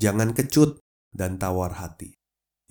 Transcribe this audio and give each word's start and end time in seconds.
Jangan 0.00 0.32
kecut 0.32 0.80
dan 1.12 1.36
tawar 1.36 1.76
hati. 1.76 2.16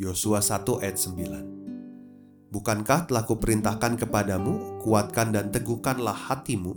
Yosua 0.02 0.42
1 0.42 0.66
ayat 0.82 0.98
9 0.98 2.50
Bukankah 2.50 3.06
telah 3.06 3.22
kuperintahkan 3.22 4.02
kepadamu, 4.02 4.82
kuatkan 4.82 5.30
dan 5.30 5.54
teguhkanlah 5.54 6.18
hatimu, 6.18 6.74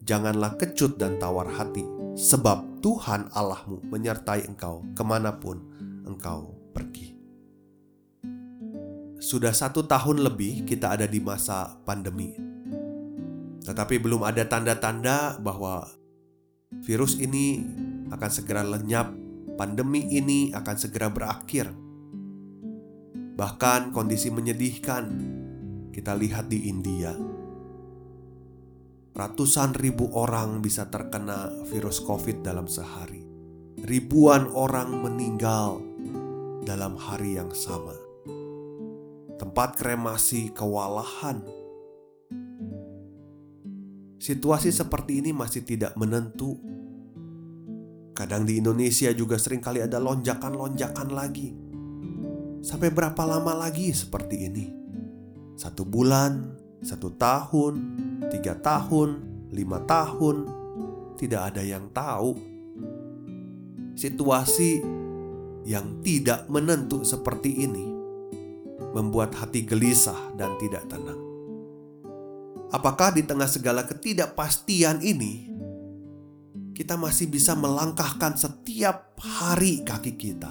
janganlah 0.00 0.56
kecut 0.56 0.96
dan 0.96 1.20
tawar 1.20 1.52
hati, 1.52 1.84
sebab 2.16 2.80
Tuhan 2.80 3.28
Allahmu 3.36 3.92
menyertai 3.92 4.48
engkau 4.48 4.88
ke 4.96 5.04
mana 5.04 5.36
pun 5.36 5.60
engkau 6.08 6.56
pergi. 6.72 7.12
Sudah 9.20 9.52
satu 9.52 9.84
tahun 9.84 10.24
lebih 10.24 10.64
kita 10.64 10.96
ada 10.96 11.04
di 11.04 11.20
masa 11.20 11.76
pandemi, 11.84 12.32
tetapi 13.68 14.00
belum 14.00 14.24
ada 14.24 14.48
tanda-tanda 14.48 15.36
bahwa 15.44 15.84
virus 16.88 17.20
ini 17.20 17.68
akan 18.08 18.30
segera 18.32 18.64
lenyap 18.64 19.28
pandemi 19.60 20.08
ini 20.08 20.56
akan 20.56 20.76
segera 20.80 21.12
berakhir. 21.12 21.68
Bahkan 23.36 23.92
kondisi 23.92 24.32
menyedihkan 24.32 25.04
kita 25.92 26.16
lihat 26.16 26.48
di 26.48 26.72
India. 26.72 27.12
Ratusan 29.12 29.76
ribu 29.76 30.08
orang 30.16 30.64
bisa 30.64 30.88
terkena 30.88 31.52
virus 31.68 32.00
COVID 32.00 32.40
dalam 32.40 32.64
sehari. 32.72 33.20
Ribuan 33.84 34.48
orang 34.48 34.96
meninggal 34.96 35.76
dalam 36.64 36.96
hari 36.96 37.36
yang 37.36 37.52
sama. 37.52 37.92
Tempat 39.36 39.76
kremasi 39.76 40.56
kewalahan. 40.56 41.44
Situasi 44.16 44.72
seperti 44.72 45.20
ini 45.20 45.36
masih 45.36 45.68
tidak 45.68 45.92
menentu 46.00 46.79
Kadang 48.20 48.44
di 48.44 48.60
Indonesia 48.60 49.08
juga 49.16 49.40
sering 49.40 49.64
kali 49.64 49.80
ada 49.80 49.96
lonjakan-lonjakan 49.96 51.08
lagi. 51.08 51.56
Sampai 52.60 52.92
berapa 52.92 53.24
lama 53.24 53.56
lagi 53.56 53.96
seperti 53.96 54.44
ini? 54.44 54.68
Satu 55.56 55.88
bulan, 55.88 56.52
satu 56.84 57.16
tahun, 57.16 57.80
tiga 58.28 58.60
tahun, 58.60 59.24
lima 59.48 59.80
tahun, 59.88 60.36
tidak 61.16 61.48
ada 61.48 61.64
yang 61.64 61.88
tahu. 61.96 62.36
Situasi 63.96 64.84
yang 65.64 66.04
tidak 66.04 66.44
menentu 66.52 67.00
seperti 67.08 67.64
ini 67.64 67.88
membuat 68.92 69.32
hati 69.32 69.64
gelisah 69.64 70.36
dan 70.36 70.60
tidak 70.60 70.84
tenang. 70.92 71.24
Apakah 72.68 73.16
di 73.16 73.24
tengah 73.24 73.48
segala 73.48 73.88
ketidakpastian 73.88 75.00
ini, 75.00 75.49
kita 76.80 76.96
masih 76.96 77.28
bisa 77.28 77.52
melangkahkan 77.52 78.40
setiap 78.40 79.20
hari 79.20 79.84
kaki 79.84 80.16
kita 80.16 80.48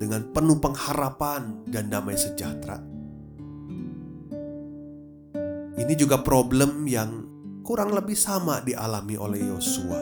dengan 0.00 0.32
penuh 0.32 0.56
pengharapan 0.56 1.68
dan 1.68 1.92
damai 1.92 2.16
sejahtera. 2.16 2.80
Ini 5.76 5.92
juga 5.92 6.24
problem 6.24 6.88
yang 6.88 7.28
kurang 7.68 7.92
lebih 7.92 8.16
sama 8.16 8.64
dialami 8.64 9.20
oleh 9.20 9.44
Yosua. 9.52 10.00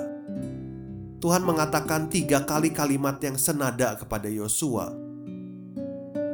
Tuhan 1.19 1.43
mengatakan 1.43 2.07
tiga 2.07 2.47
kali 2.47 2.71
kalimat 2.71 3.19
yang 3.19 3.35
senada 3.35 3.99
kepada 3.99 4.31
Yosua. 4.31 4.87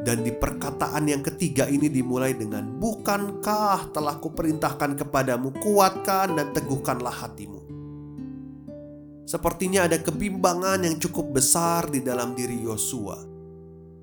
Dan 0.04 0.28
di 0.28 0.30
perkataan 0.36 1.08
yang 1.08 1.24
ketiga 1.24 1.64
ini 1.72 1.88
dimulai 1.88 2.36
dengan 2.36 2.68
Bukankah 2.68 3.96
telah 3.96 4.20
kuperintahkan 4.20 4.94
kepadamu 5.00 5.56
Kuatkan 5.56 6.36
dan 6.36 6.52
teguhkanlah 6.52 7.26
hatimu 7.26 7.75
Sepertinya 9.26 9.90
ada 9.90 9.98
kebimbangan 9.98 10.86
yang 10.86 11.02
cukup 11.02 11.34
besar 11.34 11.90
di 11.90 11.98
dalam 11.98 12.38
diri 12.38 12.62
Yosua. 12.62 13.18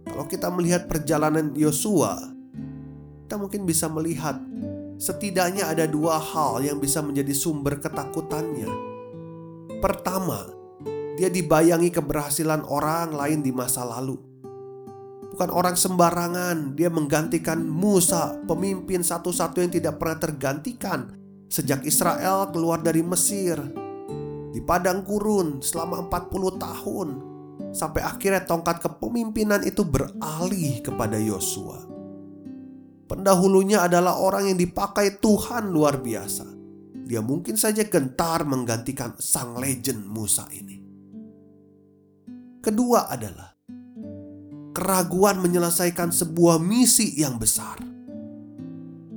Kalau 0.03 0.27
kita 0.27 0.51
melihat 0.51 0.91
perjalanan 0.91 1.55
Yosua, 1.55 2.19
kita 3.23 3.39
mungkin 3.39 3.63
bisa 3.63 3.87
melihat 3.87 4.35
setidaknya 4.99 5.71
ada 5.71 5.87
dua 5.87 6.19
hal 6.19 6.59
yang 6.59 6.75
bisa 6.75 6.99
menjadi 6.99 7.31
sumber 7.31 7.79
ketakutannya. 7.79 8.67
Pertama, 9.79 10.43
dia 11.15 11.31
dibayangi 11.31 11.87
keberhasilan 11.87 12.67
orang 12.67 13.15
lain 13.15 13.39
di 13.39 13.55
masa 13.55 13.87
lalu. 13.87 14.19
Bukan 15.31 15.49
orang 15.55 15.79
sembarangan, 15.79 16.75
dia 16.75 16.91
menggantikan 16.91 17.63
Musa, 17.63 18.43
pemimpin 18.43 18.99
satu-satu 18.99 19.63
yang 19.63 19.71
tidak 19.71 20.03
pernah 20.03 20.19
tergantikan 20.19 21.15
sejak 21.47 21.87
Israel 21.87 22.51
keluar 22.51 22.83
dari 22.83 22.99
Mesir 22.99 23.82
di 24.53 24.61
padang 24.61 25.01
gurun 25.01 25.65
selama 25.65 26.05
40 26.13 26.61
tahun 26.61 27.09
sampai 27.73 28.05
akhirnya 28.05 28.45
tongkat 28.45 28.85
kepemimpinan 28.85 29.65
itu 29.65 29.81
beralih 29.81 30.77
kepada 30.85 31.17
Yosua. 31.17 31.89
Pendahulunya 33.09 33.81
adalah 33.89 34.21
orang 34.21 34.53
yang 34.53 34.57
dipakai 34.61 35.17
Tuhan 35.17 35.73
luar 35.73 35.97
biasa. 35.99 36.45
Dia 37.03 37.19
mungkin 37.19 37.57
saja 37.57 37.83
gentar 37.83 38.45
menggantikan 38.45 39.17
sang 39.17 39.57
legend 39.57 40.05
Musa 40.05 40.45
ini. 40.53 40.77
Kedua 42.63 43.11
adalah 43.11 43.51
keraguan 44.71 45.43
menyelesaikan 45.43 46.13
sebuah 46.13 46.61
misi 46.63 47.19
yang 47.19 47.41
besar. 47.41 47.81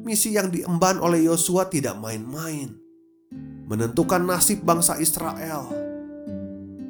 Misi 0.03 0.35
yang 0.35 0.51
diemban 0.51 0.99
oleh 0.99 1.29
Yosua 1.29 1.71
tidak 1.71 1.95
main-main 2.01 2.86
menentukan 3.67 4.23
nasib 4.23 4.63
bangsa 4.63 4.97
Israel. 5.03 5.67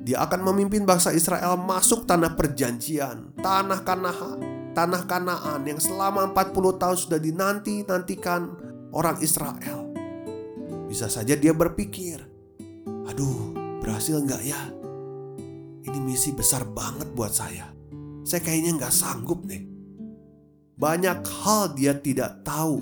Dia 0.06 0.22
akan 0.22 0.52
memimpin 0.52 0.86
bangsa 0.86 1.10
Israel 1.10 1.58
masuk 1.58 2.06
tanah 2.06 2.38
perjanjian, 2.38 3.34
tanah 3.42 3.82
Kanaan, 3.82 4.38
tanah 4.70 5.02
Kanaan 5.08 5.66
yang 5.66 5.82
selama 5.82 6.30
40 6.30 6.78
tahun 6.78 6.98
sudah 7.00 7.18
dinanti-nantikan 7.18 8.54
orang 8.94 9.18
Israel. 9.18 9.90
Bisa 10.86 11.10
saja 11.10 11.34
dia 11.34 11.50
berpikir, 11.50 12.22
aduh 13.10 13.50
berhasil 13.82 14.22
nggak 14.22 14.42
ya? 14.46 14.62
Ini 15.82 15.98
misi 15.98 16.30
besar 16.30 16.62
banget 16.70 17.10
buat 17.10 17.34
saya. 17.34 17.66
Saya 18.22 18.44
kayaknya 18.46 18.78
nggak 18.78 18.94
sanggup 18.94 19.42
nih. 19.42 19.66
Banyak 20.76 21.24
hal 21.24 21.74
dia 21.74 21.98
tidak 21.98 22.46
tahu 22.46 22.78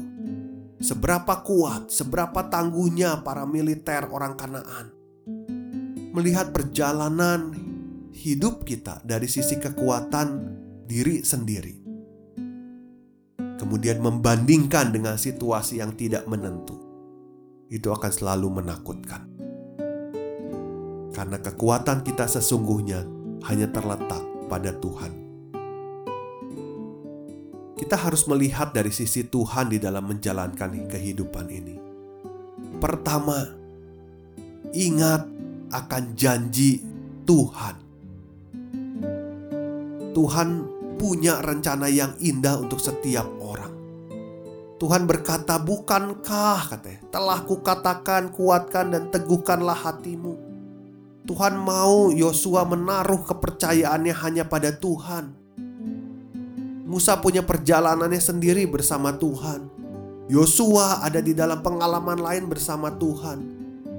Seberapa 0.85 1.41
kuat, 1.41 1.89
seberapa 1.89 2.45
tangguhnya 2.53 3.25
para 3.25 3.49
militer 3.49 4.05
orang 4.13 4.37
Kanaan. 4.37 4.93
Melihat 6.13 6.53
perjalanan 6.53 7.57
hidup 8.13 8.69
kita 8.69 9.01
dari 9.01 9.25
sisi 9.25 9.57
kekuatan 9.57 10.29
diri 10.85 11.25
sendiri. 11.25 11.81
Kemudian 13.57 14.05
membandingkan 14.05 14.93
dengan 14.93 15.17
situasi 15.17 15.81
yang 15.81 15.97
tidak 15.97 16.29
menentu. 16.29 16.77
Itu 17.73 17.89
akan 17.89 18.13
selalu 18.13 18.61
menakutkan. 18.61 19.25
Karena 21.17 21.41
kekuatan 21.41 22.05
kita 22.05 22.29
sesungguhnya 22.29 23.09
hanya 23.49 23.73
terletak 23.73 24.21
pada 24.53 24.77
Tuhan 24.77 25.24
kita 27.75 27.99
harus 27.99 28.31
melihat 28.31 28.71
dari 28.71 28.95
sisi 28.95 29.27
Tuhan 29.27 29.75
di 29.75 29.83
dalam 29.83 30.07
menjalankan 30.07 30.87
kehidupan 30.87 31.47
ini. 31.51 31.77
Pertama, 32.79 33.51
ingat 34.71 35.27
akan 35.75 36.05
janji 36.15 36.87
Tuhan. 37.27 37.77
Tuhan 40.15 40.49
punya 40.95 41.43
rencana 41.43 41.91
yang 41.91 42.15
indah 42.23 42.63
untuk 42.63 42.79
setiap 42.79 43.27
orang. 43.43 43.75
Tuhan 44.79 45.11
berkata, 45.11 45.59
"Bukankah," 45.59 46.71
katanya, 46.71 47.01
"telah 47.11 47.43
kukatakan, 47.43 48.31
kuatkan 48.31 48.95
dan 48.95 49.11
teguhkanlah 49.11 49.75
hatimu." 49.75 50.39
Tuhan 51.25 51.59
mau 51.59 52.13
Yosua 52.15 52.69
menaruh 52.69 53.25
kepercayaannya 53.27 54.15
hanya 54.15 54.45
pada 54.45 54.77
Tuhan 54.77 55.44
Musa 56.95 57.19
punya 57.19 57.43
perjalanannya 57.43 58.23
sendiri 58.23 58.71
bersama 58.71 59.11
Tuhan. 59.19 59.67
Yosua 60.31 61.03
ada 61.03 61.19
di 61.19 61.35
dalam 61.35 61.59
pengalaman 61.59 62.23
lain 62.23 62.47
bersama 62.47 62.95
Tuhan. 62.95 63.43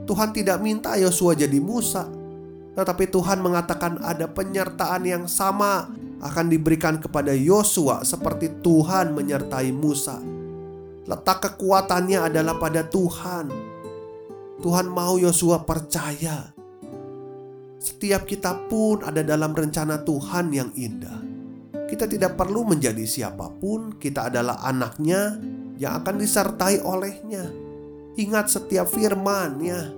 Tuhan 0.07 0.31
tidak 0.31 0.63
minta 0.63 0.95
Yosua 0.95 1.35
jadi 1.35 1.59
Musa, 1.59 2.07
tetapi 2.71 3.11
Tuhan 3.11 3.43
mengatakan 3.43 3.99
ada 3.99 4.31
penyertaan 4.31 5.03
yang 5.03 5.27
sama 5.27 5.91
akan 6.23 6.47
diberikan 6.47 6.95
kepada 6.95 7.35
Yosua 7.35 8.07
seperti 8.07 8.63
Tuhan 8.63 9.11
menyertai 9.11 9.75
Musa. 9.75 10.15
Letak 11.03 11.51
kekuatannya 11.51 12.31
adalah 12.31 12.55
pada 12.55 12.87
Tuhan. 12.87 13.51
Tuhan 14.63 14.87
mau 14.87 15.19
Yosua 15.19 15.67
percaya. 15.67 16.55
Setiap 17.75 18.23
kita 18.23 18.55
pun 18.71 19.03
ada 19.03 19.19
dalam 19.19 19.51
rencana 19.51 19.99
Tuhan 19.99 20.47
yang 20.55 20.71
indah. 20.79 21.24
Kita 21.95 22.11
tidak 22.11 22.35
perlu 22.35 22.67
menjadi 22.67 23.07
siapa 23.07 23.47
pun, 23.55 23.95
kita 23.95 24.27
adalah 24.27 24.59
anaknya 24.67 25.39
yang 25.79 26.03
akan 26.03 26.19
disertai 26.19 26.83
olehnya. 26.83 27.47
Ingat 28.19 28.51
setiap 28.51 28.91
firman-Nya. 28.91 29.95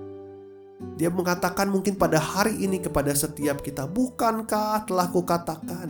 Dia 0.94 1.10
mengatakan 1.10 1.66
mungkin 1.74 1.98
pada 1.98 2.22
hari 2.22 2.54
ini 2.62 2.78
kepada 2.78 3.10
setiap 3.18 3.66
kita, 3.66 3.90
"Bukankah 3.90 4.86
telah 4.86 5.10
kukatakan, 5.10 5.90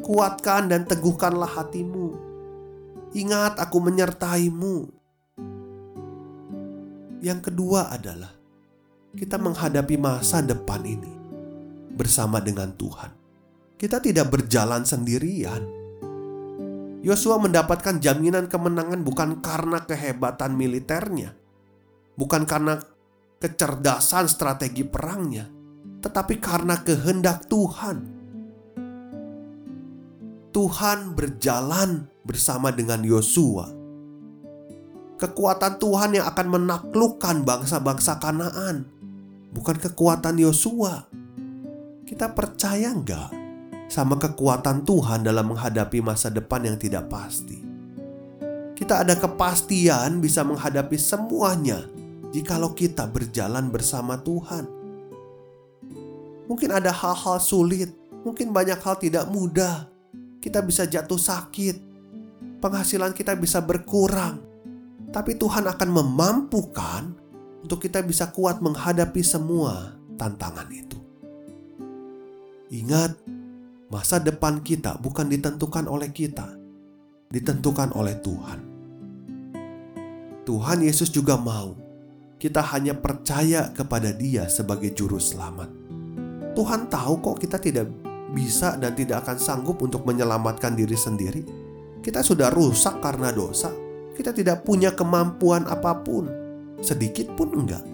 kuatkan 0.00 0.72
dan 0.72 0.88
teguhkanlah 0.88 1.52
hatimu. 1.52 2.16
Ingat 3.12 3.60
aku 3.60 3.76
menyertaimu." 3.76 4.88
Yang 7.20 7.52
kedua 7.52 7.92
adalah 7.92 8.32
kita 9.12 9.36
menghadapi 9.36 10.00
masa 10.00 10.40
depan 10.40 10.80
ini 10.80 11.12
bersama 11.92 12.40
dengan 12.40 12.72
Tuhan. 12.72 13.21
Kita 13.82 13.98
tidak 13.98 14.30
berjalan 14.30 14.86
sendirian. 14.86 15.66
Yosua 17.02 17.42
mendapatkan 17.42 17.98
jaminan 17.98 18.46
kemenangan 18.46 19.02
bukan 19.02 19.42
karena 19.42 19.82
kehebatan 19.82 20.54
militernya, 20.54 21.34
bukan 22.14 22.46
karena 22.46 22.78
kecerdasan 23.42 24.30
strategi 24.30 24.86
perangnya, 24.86 25.50
tetapi 25.98 26.38
karena 26.38 26.78
kehendak 26.78 27.50
Tuhan. 27.50 28.22
Tuhan 30.54 31.18
berjalan 31.18 32.06
bersama 32.22 32.70
dengan 32.70 33.02
Yosua. 33.02 33.66
Kekuatan 35.18 35.82
Tuhan 35.82 36.22
yang 36.22 36.30
akan 36.30 36.46
menaklukkan 36.54 37.42
bangsa-bangsa 37.42 38.22
Kanaan, 38.22 38.86
bukan 39.50 39.74
kekuatan 39.74 40.38
Yosua. 40.38 41.10
Kita 42.06 42.30
percaya 42.30 42.94
nggak 42.94 43.41
sama 43.92 44.16
kekuatan 44.16 44.88
Tuhan 44.88 45.20
dalam 45.20 45.52
menghadapi 45.52 46.00
masa 46.00 46.32
depan 46.32 46.64
yang 46.64 46.80
tidak 46.80 47.12
pasti? 47.12 47.60
Kita 48.72 49.04
ada 49.04 49.12
kepastian 49.12 50.24
bisa 50.24 50.40
menghadapi 50.40 50.96
semuanya 50.96 51.84
jikalau 52.32 52.72
kita 52.72 53.04
berjalan 53.04 53.68
bersama 53.68 54.16
Tuhan. 54.16 54.64
Mungkin 56.48 56.72
ada 56.72 56.88
hal-hal 56.88 57.36
sulit, 57.36 57.92
mungkin 58.24 58.56
banyak 58.56 58.80
hal 58.80 58.96
tidak 58.96 59.28
mudah. 59.28 59.92
Kita 60.40 60.64
bisa 60.64 60.88
jatuh 60.88 61.20
sakit, 61.20 61.76
penghasilan 62.64 63.12
kita 63.12 63.36
bisa 63.36 63.60
berkurang, 63.60 64.40
tapi 65.12 65.36
Tuhan 65.36 65.68
akan 65.68 65.88
memampukan 65.92 67.02
untuk 67.62 67.78
kita 67.78 68.02
bisa 68.02 68.32
kuat 68.32 68.58
menghadapi 68.58 69.22
semua 69.22 69.94
tantangan 70.18 70.66
itu. 70.72 70.98
Ingat, 72.72 73.14
masa 73.92 74.16
depan 74.16 74.64
kita 74.64 74.96
bukan 74.96 75.28
ditentukan 75.28 75.84
oleh 75.84 76.08
kita, 76.08 76.48
ditentukan 77.28 77.92
oleh 77.92 78.16
Tuhan. 78.24 78.60
Tuhan 80.48 80.80
Yesus 80.80 81.12
juga 81.12 81.36
mau 81.36 81.76
kita 82.40 82.64
hanya 82.72 82.96
percaya 82.96 83.68
kepada 83.68 84.16
Dia 84.16 84.48
sebagai 84.48 84.96
Juru 84.96 85.20
Selamat. 85.20 85.68
Tuhan 86.56 86.88
tahu 86.88 87.20
kok 87.20 87.36
kita 87.36 87.60
tidak 87.60 87.92
bisa 88.32 88.80
dan 88.80 88.96
tidak 88.96 89.28
akan 89.28 89.36
sanggup 89.36 89.76
untuk 89.84 90.08
menyelamatkan 90.08 90.72
diri 90.72 90.96
sendiri. 90.96 91.44
Kita 92.00 92.24
sudah 92.24 92.48
rusak 92.48 92.98
karena 93.04 93.28
dosa. 93.28 93.68
Kita 94.16 94.32
tidak 94.32 94.64
punya 94.64 94.96
kemampuan 94.96 95.68
apa 95.68 96.00
pun, 96.00 96.32
sedikit 96.80 97.28
pun 97.36 97.52
enggak. 97.52 97.84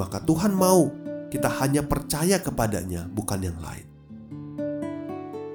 Maka 0.00 0.20
Tuhan 0.24 0.56
mau 0.56 0.88
kita 1.28 1.48
hanya 1.60 1.84
percaya 1.84 2.40
kepadanya, 2.40 3.04
bukan 3.08 3.40
yang 3.44 3.60
lain. 3.60 3.89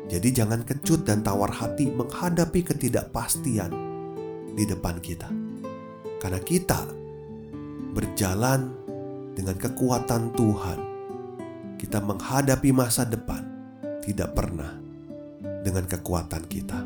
Jadi 0.05 0.29
jangan 0.29 0.61
kecut 0.61 1.01
dan 1.01 1.25
tawar 1.25 1.49
hati 1.49 1.89
menghadapi 1.89 2.61
ketidakpastian 2.61 3.71
di 4.53 4.63
depan 4.63 5.01
kita. 5.01 5.29
Karena 6.21 6.39
kita 6.41 6.85
berjalan 7.97 8.69
dengan 9.33 9.57
kekuatan 9.57 10.33
Tuhan, 10.37 10.79
kita 11.81 11.99
menghadapi 12.05 12.69
masa 12.69 13.03
depan 13.03 13.41
tidak 14.05 14.37
pernah 14.37 14.77
dengan 15.65 15.89
kekuatan 15.89 16.43
kita. 16.45 16.79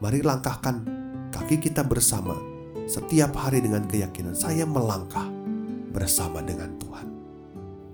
Mari 0.00 0.24
langkahkan 0.24 0.76
kaki 1.32 1.60
kita 1.60 1.84
bersama 1.84 2.36
setiap 2.88 3.36
hari 3.36 3.60
dengan 3.60 3.84
keyakinan 3.84 4.32
saya 4.32 4.64
melangkah 4.64 5.28
bersama 5.92 6.40
dengan 6.40 6.72
Tuhan. 6.80 7.08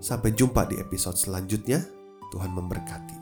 Sampai 0.03 0.35
jumpa 0.35 0.67
di 0.67 0.79
episode 0.83 1.15
selanjutnya. 1.15 1.83
Tuhan 2.33 2.49
memberkati. 2.49 3.22